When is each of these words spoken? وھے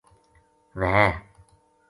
وھے 0.79 1.05